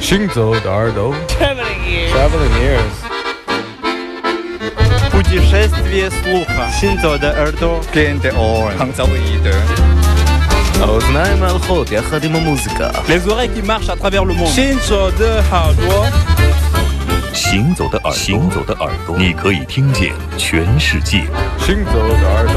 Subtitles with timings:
[0.00, 2.12] 行走的耳朵Traveling ears.
[2.12, 2.94] Traveling ears
[5.10, 6.68] Путешествие слуха.
[6.80, 7.80] Синзо де Эрдо.
[7.92, 8.76] Gente on.
[8.78, 9.54] Хангзалоиде.
[10.80, 14.48] האוזניים ההלכות יחד עם המוזיקה Les oreilles qui marchent à travers le monde.
[14.48, 16.10] Shinzo de Hardwa.
[17.32, 21.24] 行走的耳朵，行走的耳朵，你可以听见全世界。
[21.58, 22.54] 行走的耳朵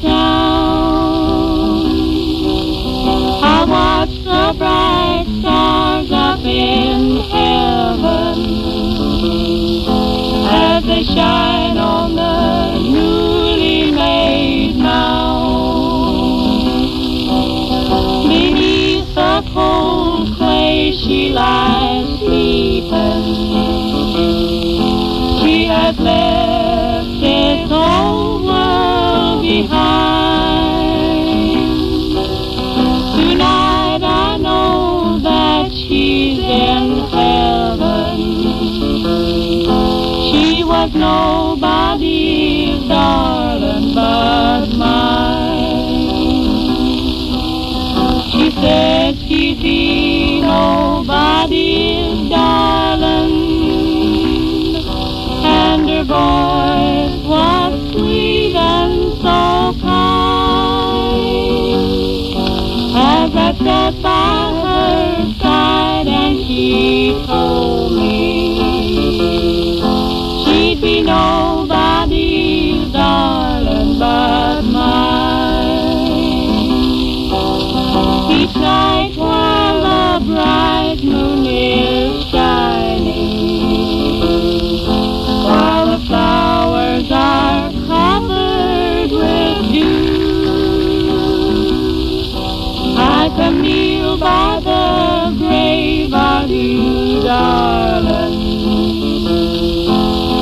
[0.00, 1.74] Sound.
[3.44, 8.38] I watch the bright stars up in heaven
[10.50, 15.54] as they shine on the newly made mound.
[18.28, 23.24] Beneath the cold clay she lies sleeping.
[25.42, 26.53] She has left
[41.04, 45.92] nobody's darling but mine.
[48.30, 53.36] She said she'd be nobody's darling,
[55.60, 59.40] and her voice was sweet and so
[59.82, 60.64] kind.
[62.96, 69.33] As I sat by her side and she told me
[96.10, 98.40] you, darling.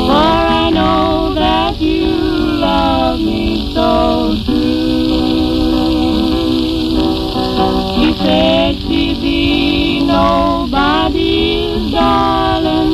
[0.07, 4.83] For I know that you love me so true.
[7.95, 12.93] She said she'd be nobody's darling,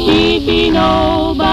[0.09, 1.44] he'd be nobody.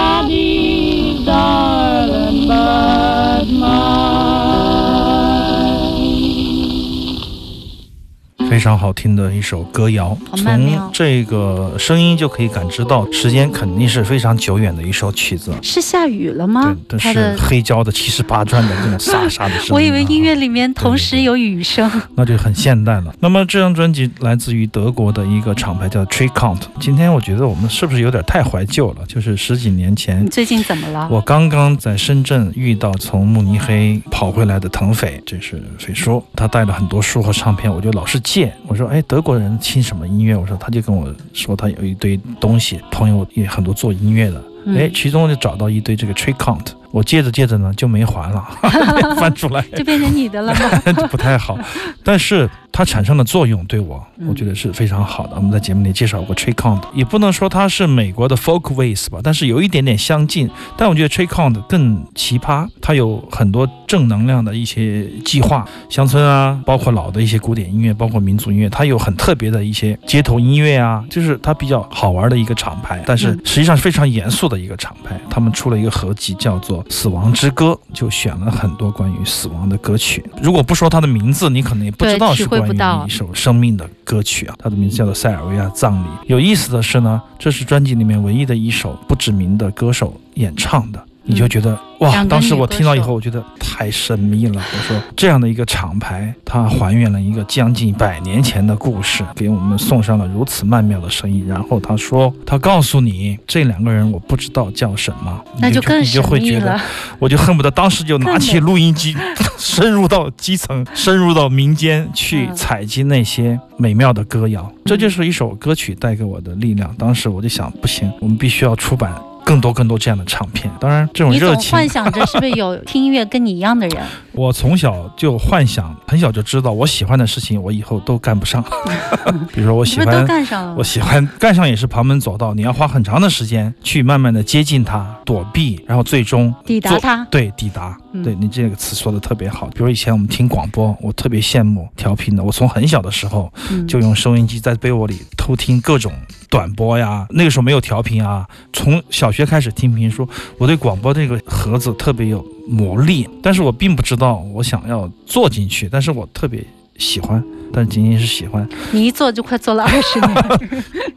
[8.53, 15.55] 非常好听的一首歌谣，从这个声音就可以感知到，时间肯定是非常久远的一首曲子。
[15.63, 17.01] 是下雨了吗对，？
[17.01, 21.91] 是黑胶的七十八转的这种沙沙的声音啊，我以为音乐里面同时有雨声。
[22.15, 23.15] 那就很现代了。
[23.21, 26.61] 那么这张专辑来自于德国的一个厂牌叫 Tree Count。
[26.79, 29.07] 今天我觉得我们是不是有点太怀旧了？
[29.09, 30.29] 就是十几年前你。
[30.29, 31.09] 最近怎么了？
[31.11, 38.42] 我刚刚在深圳遇到从慕尼黑跑回来的腾斐，这是斐叔，他带了很多书和唱片，我就老是借。
[38.67, 40.37] 我说，哎，德国人听什么音乐？
[40.37, 48.47] 我说，他就跟我说他有一堆东西，朋友也很多做音乐的，嗯哎，其中就找到一堆这个 Tree Count，我借着借着呢就没还了，
[49.19, 49.61] 翻出来。
[49.75, 50.93] 就变成你的了吗？
[51.11, 51.59] 不太好，
[52.05, 55.37] 但是它产生的作用对我，嗯我觉得是非常好的。
[55.37, 60.49] 我们在节目里介绍过 Tree Count，也不能说它是美国的 Folk Ways 吧，但是有一点点相近。
[60.77, 75.19] 但我觉得 Tree Count 更奇葩，它有很多正能量的一些计划，乡村啊，包括老的一些古典音乐，包括民族音乐，它有很特别的一些街头音乐啊，就是它比较好玩的一个厂牌，但是嗯实际上是非常严肃的一个厂牌。
[75.31, 80.25] 他们出了一个合集，叫做《死亡之歌》，就选了很多关于死亡的歌曲。
[80.43, 82.77] 如果不说它的名字，你可能也不知道是关于
[83.07, 84.55] 一首生命的歌曲啊。
[84.59, 86.07] 它的名字叫做《塞尔维亚葬礼》。
[86.27, 91.05] 有意思的是呢，这是专辑里面唯一的一首不知名的歌手演唱的。
[91.25, 92.25] 你就觉得哇！
[92.25, 94.61] 当时我听到以后，我觉得太神秘了。
[94.61, 101.47] 我说这样的一个厂牌，它还原了一个将近百年前的故事，给我们送上了如此曼妙的声音。
[101.47, 106.81] 然后他说，他告诉你这两个人我不知道叫什么，那你就你更神就会觉得秘了。
[107.19, 109.15] 我就恨不得当时就拿起录音机，
[109.57, 114.71] 深入到基层，深入到民间去嗯采集那些美妙的歌谣。
[114.85, 116.93] 这就是一首歌曲带给我的力量。
[116.99, 119.15] 当时我就想，不行，我们必须要出版。
[119.53, 124.03] 更多更多这样的唱片，当然这种你总热情，幻想着是不是有 听音乐跟你一样的人？
[124.33, 128.65] 我从小就幻想，很小就知道我喜欢的事情，我以后都干不上。
[129.53, 130.83] 比如说我喜欢干上了我？
[130.83, 137.27] 喜欢干上也是旁门左道，你要花很长的时间去慢慢的接近它、躲避，然后最终抵达它。
[137.31, 137.95] 对，抵达。
[138.15, 139.67] 嗯对你这个词说的特别好。
[139.69, 142.45] 比如以前我们听广播，我特别羡慕调频的。
[142.45, 146.13] 我从很小的时候嗯就用收音机在被窝里偷听各种
[146.53, 147.27] 短波呀。
[147.31, 150.29] 那个时候没有调频啊，从小学开始听评书，
[150.59, 153.27] 我对广播这个盒子特别有魔力。
[153.43, 156.63] 但是我并不知道我想要做进去，但是我特别
[156.99, 158.69] 喜欢，但仅仅是喜欢。
[158.91, 160.35] 你一做就快做了二十年，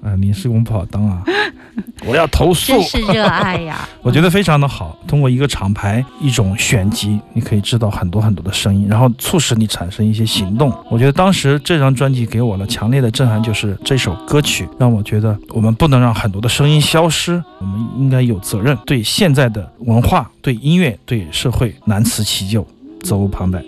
[0.01, 1.23] 啊、 临时工不好当啊！
[2.07, 2.73] 我要投诉。
[2.73, 3.87] 真是热爱呀！
[4.01, 4.97] 我觉得非常的好。
[5.07, 10.71] 通过一个厂牌、一种选集，你可以知道很多很多的声音，然后促使你产生一些行动。
[10.89, 22.65] 我觉得当时这张专辑给我了强烈的震撼，就是这首歌曲让我觉得我们不能让很多的声音消失，我们应该有责任对现在的文化、对音乐、对社会难辞其咎，
[23.03, 23.61] 责无旁贷。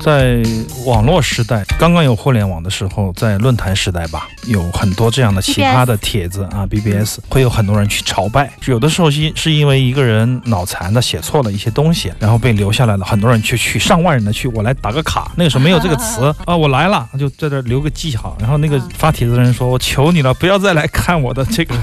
[0.00, 0.42] 在
[0.86, 8.50] 网络时代，刚刚有互联网的时候，在论坛时代吧，有很多这样的奇葩的帖子啊，BBS 会有很多人去朝拜。
[8.66, 15.30] 有的时候是是因为一个人脑残的写错了一些东西，然后被留下来了，很多人去去上万人的去，我来打个卡。
[15.36, 18.36] 那个时候没有这个词 啊，我来了，就在这留个记号。
[18.40, 21.74] 然后那个发帖子的人说：“我求你了，不要再来看我的这个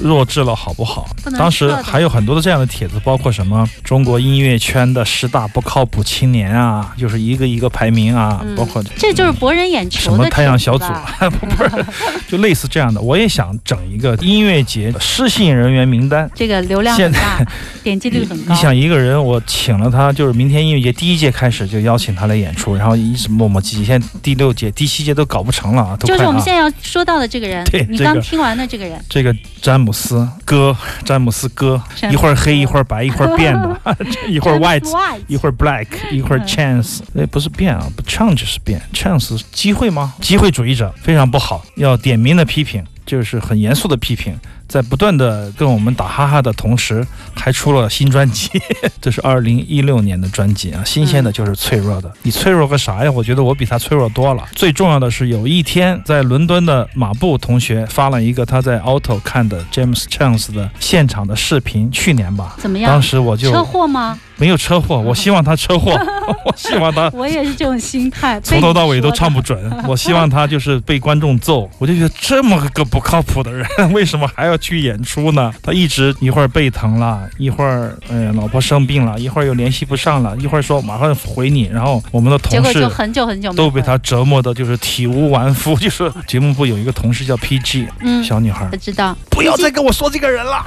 [0.00, 11.84] 弱智了，好不好？” 当时还有很多的这样的帖子，包括什么中国音乐圈的十大不靠谱青年啊，就是一个一个排名啊，嗯包括这就是博人眼球什么太阳小组帖子吧， 不是，
[12.28, 13.00] 就类似这样的。
[13.00, 16.28] 我也想整一个音乐节失信人员名单。
[16.34, 17.18] 这个流量现在，
[17.82, 18.54] 点击率很高。
[18.54, 31.80] 你想一个人，我请了他，就是明天音乐节第一届开始就邀请他来演出，然后一直磨磨唧唧，现在第六届、第七届都搞不成了啊，都就是我们现在要说到的这个人对，你刚听完的这个人，这个詹姆斯哥，詹姆斯哥，
[32.10, 33.80] 一会儿黑一会儿白一会儿变的，
[34.28, 34.84] 一会儿 white
[35.26, 40.14] 一会儿 black，一会儿嗯 chance，哎，不是变啊，不 chance 是变，chance 机会吗？
[40.20, 48.50] 机会主义者非常不好，要点名的批评，就是很严肃的批评，在不断的跟我们打哈哈的同时，还出了新专辑，
[49.00, 53.10] 这是二零一六年的专辑啊，新鲜的就是脆弱的，你脆弱个啥呀？
[53.10, 54.46] 我觉得我比他脆弱多了。
[54.54, 62.56] 最重要的是，有一天在伦敦的马布同学发了一个他在 Auto 看的 James Chance 的现场的视频，去年吧。
[62.58, 62.90] 怎么样？
[62.90, 64.18] 当时我就车祸吗？
[64.38, 65.90] 没有车祸， 我希望他车祸，
[66.46, 69.42] 我希望他 我也是这种心态，从头到尾都唱不。
[69.42, 69.58] 准。
[69.86, 75.50] 我希望他就是被观众揍，我就觉得这么个不靠谱的人，为什么还要去演出呢？
[75.62, 85.74] 他一直一会儿背疼了，一会儿呃老婆生病了，一会儿又联系不上了，一会儿说马上回你，然后我们的同事就很久很久都被他折磨的，就是体无完肤。
[85.76, 89.16] 就是节目部有一个同事叫 PG，嗯小女孩我，知道。
[89.30, 90.62] 不要再跟我说这个人了，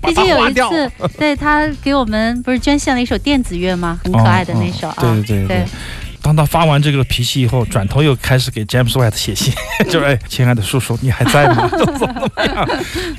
[0.00, 0.70] 把毕竟有一他划掉。
[0.70, 4.00] 次，对他给我们不是捐献了一首电子乐吗？
[4.04, 4.96] 很可爱的那首啊。
[5.00, 5.64] 对对对。
[6.22, 9.52] 当他发完这个脾气以后，转头又开始给 James White 写信，
[9.90, 11.68] 就是哎，亲爱的叔叔，你还在吗？
[11.76, 12.68] 怎么怎么样？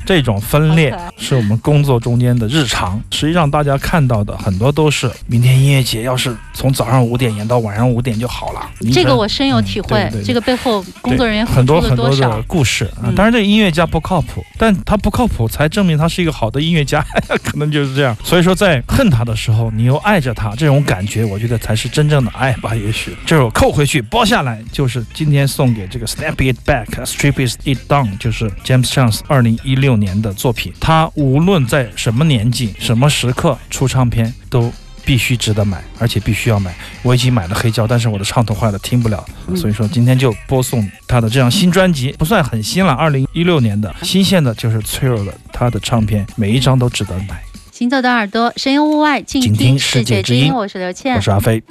[0.06, 3.00] 这种分裂是我们工作中间的日常。
[3.10, 8.70] 实际上，大家看到的很多都是明天音乐节要是从早上五点演到晚上五点就好了。
[8.92, 12.42] 这个我深有体会嗯对这个背后工作人员付很多很多的少？
[12.46, 13.14] 故事啊嗯。
[13.14, 17.04] 当然，这个音乐家不靠谱，但他不靠谱才证明他是一个好的音乐家，
[17.44, 18.16] 可能就是这样。
[18.24, 22.74] 所以说，在恨他的时候，你又爱着他，这种感觉，我觉得才是真正的爱吧。
[22.74, 30.72] 也许这首扣回去包下来，就是今天送给这个 Snap It Back Strip It Down，就是 James Chance 二零一六年的作品。
[30.80, 34.72] 他无论在什么年纪、什么时刻出唱片，都。
[35.06, 36.74] 必须值得买，而且必须要买。
[37.02, 39.22] 我已经买了黑胶，但是我的唱头坏了，听不了。
[39.48, 47.38] 嗯 所以说今天就播送他的这张新专辑，不算很新了，二零一六年的，新鲜的就是脆弱的他的唱片，每一张都值得买。
[47.70, 50.54] 行走的耳朵，神游屋外，静静听听世世界之音界之音。
[50.54, 51.62] 我是刘倩我，是阿飞。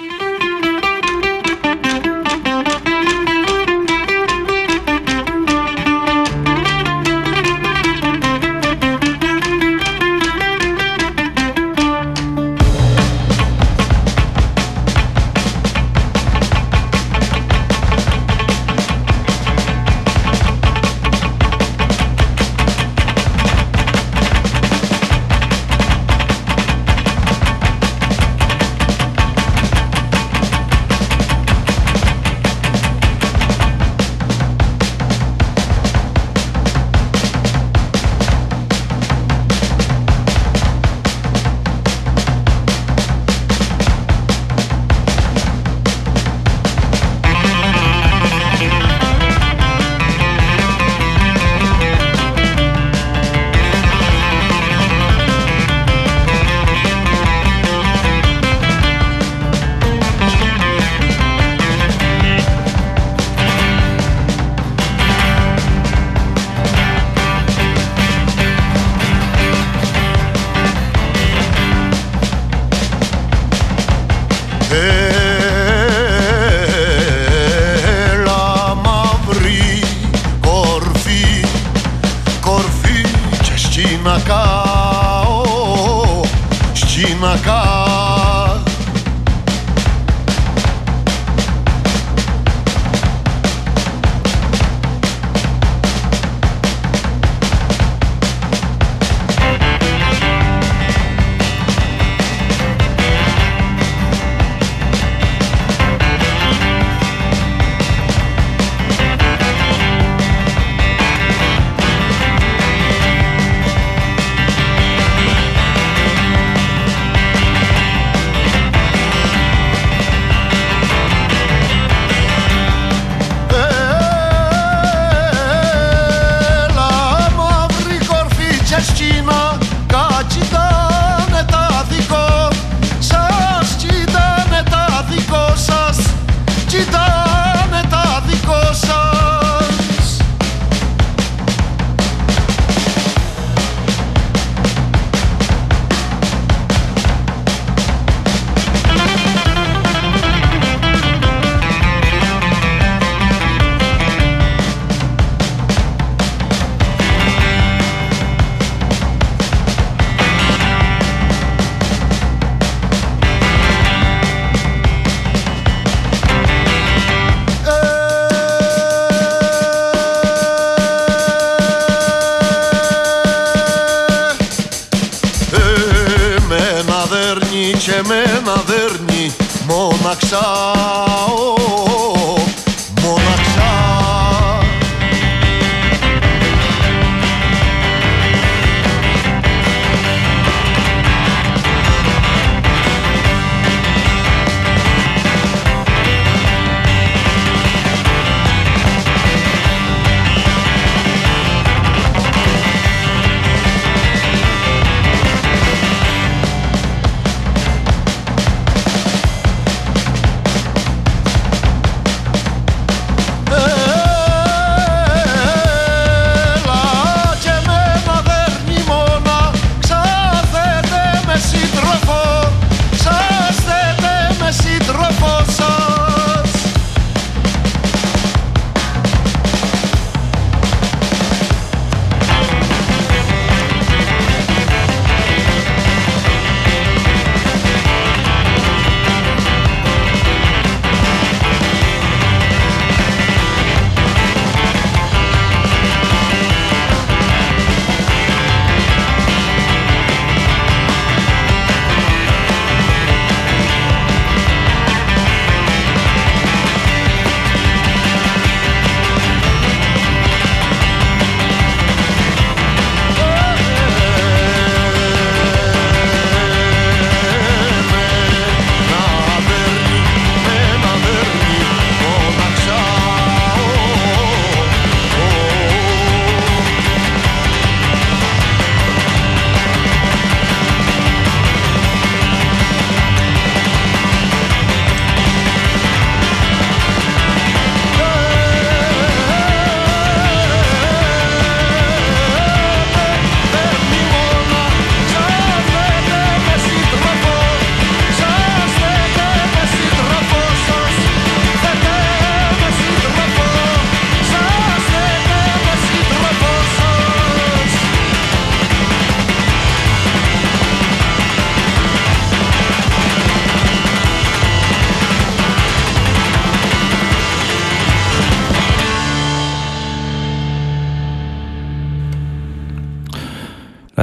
[177.77, 179.35] και εμένα δέρνει
[179.67, 180.73] μοναξά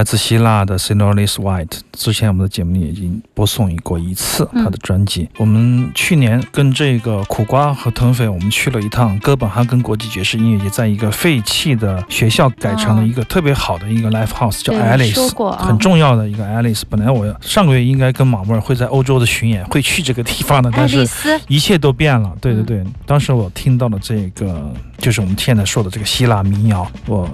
[0.00, 5.28] 来自希腊的 Sinolis White，之前我们的节目里已经播送过一次他的专辑。
[5.36, 16.80] 我们去年跟这个苦瓜和腾飞，我们去了一趟哥本哈根国际爵士音乐节，在一个废弃的学校改成了一个特别好的一个 live house，叫 Alice，很重要的一个 Alice。
[16.88, 21.06] 本来我上个月应该跟马莫尔会在欧洲的巡演，会去这个地方的，但是，
[21.46, 22.34] 一切都变了。
[22.40, 27.28] 对对对，当时我听到了这个，就是我们现在说的这个希腊民谣，我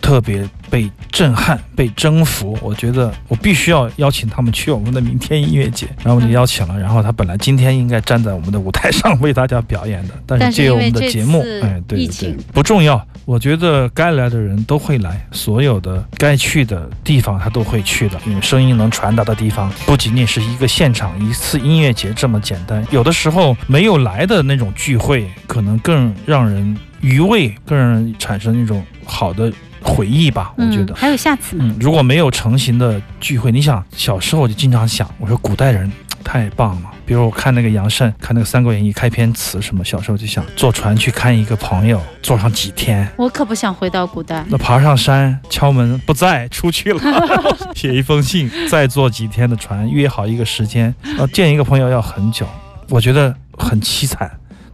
[0.00, 2.58] 特别被震撼、被征服。
[2.62, 6.78] 我觉得我必须要邀请他们去我们的明天音乐节，然后我们就邀请了。
[6.78, 13.04] 然后他本来今天应该站在我们的舞台上为大家表演的，但 但是是借由我们的节目，次哎，对对对不重要。
[13.24, 22.84] 我觉得该来的人都会来，所有的该去的地方他都会去的，因为声音能传达的地方不仅仅是一个现场、一次音乐节这么简单。
[22.90, 30.52] 有的时候没有来的那种聚会，可能更让人余味，更让人产生一种好的回忆吧。
[30.56, 30.96] 我觉得嗯，。
[30.96, 31.64] 还有下次呢。
[31.66, 35.90] 嗯，如果没有成型的聚会，你想小时候我就经常想，我说古代人
[36.24, 36.90] 太棒了。
[37.04, 43.06] 比如我看那个杨慎，看那个《三国演义》开篇词什么，小时候就想坐船去看一个朋友，坐上几天。
[43.16, 44.44] 我可不想回到古代。
[44.48, 47.00] 那爬上山敲门不在，出去了，
[47.74, 52.46] 写一封信，再坐几天的船，约好一个时间，呃，见一个朋友要很久，
[52.88, 54.30] 我觉得很凄惨，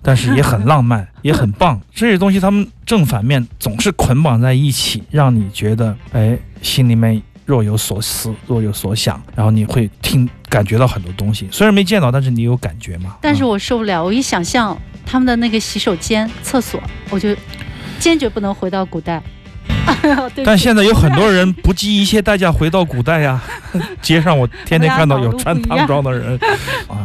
[0.09, 1.79] 但是也很浪漫， 也很棒。
[1.95, 11.47] 这些东西，他们正反面总是捆绑在一起，让你觉得，哎，心里面若有所思，若有所想，然后你会听感觉到很多东西。
[11.51, 13.17] 虽然没见到，但是你有感觉嘛？
[13.21, 17.37] 但是嗯我受不了，我一想象他们的那个洗手间、厕所，我就
[17.99, 19.23] 坚决不能回到古代。
[20.45, 23.41] 但现在有很多人不计一切代价回到古代呀，
[24.01, 26.39] 街上我天天看到有穿唐装的人，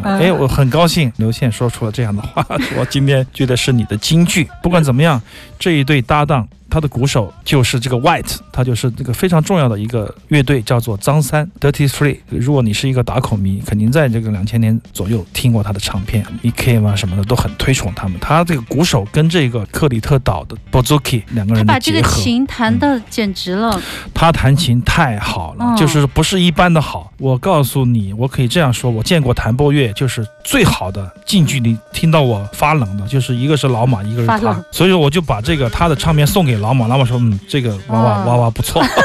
[0.03, 2.45] 哎，我很高兴刘倩说出了这样的话，
[2.77, 4.47] 我今天觉得是你的金句。
[4.61, 5.21] 不管怎么样，
[5.57, 12.17] 这一对搭档，他的鼓手就是这个 White，他就是这个非常重要的一个乐队，叫做张三 Dirty Three。
[12.29, 18.19] 如果你是一个打口迷，肯定在这个两千年左右听过他的唱片 e k 啊什么的，都很推崇他们。
[18.19, 22.01] 他这个鼓手跟这个克里特岛的 Bozuki 两个人他把这个。
[22.01, 23.81] 琴弹的简直了，
[24.13, 27.11] 他弹琴太好了，嗯就是不是一般的好。
[27.17, 38.81] 我告诉你，我可以这样说，我见过弹拨乐，就是最好的，近距离听到我发冷的，就是一个是老马，一个是他，所以我就把这个他的唱片送给老马，老马说，嗯，这个娃娃哇娃娃不错。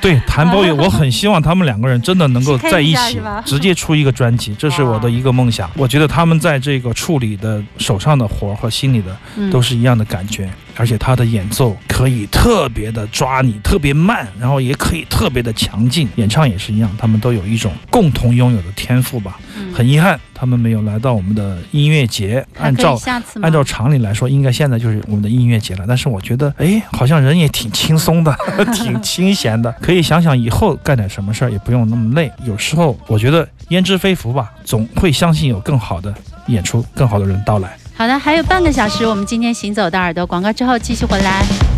[0.00, 5.70] 对，谭博宇， 我很希望他们两个人真的能够 在一起，直接出一个专辑，这是我的一个梦想。
[5.76, 9.50] 我觉得他们在这个处理的手上的活儿和心里的嗯。
[9.50, 16.08] 都是一样的感觉，而且他的演奏可以特别的抓你，特别慢，然后也可以特别的强劲。
[16.16, 19.38] 演唱也是一样，他们都有一种共同拥有的天赋吧。
[19.56, 22.44] 嗯很遗憾，他们没有来到我们的音乐节。
[22.58, 22.96] 按照
[23.42, 25.84] 按照常理来说，应该现在就是我们的音乐节了。
[25.86, 28.36] 但是我觉得，哎，好像人也挺轻松的，
[28.72, 32.30] 挺清闲的，可以想想以后干点什么事儿，也不用那么累。
[32.44, 36.14] 有时候我觉得焉知非福吧，总会相信有更好的
[36.46, 37.76] 演出，更好的人到来。
[37.96, 41.73] 好的，还有半个小时，我们今天行走的耳朵广告之后继续回来。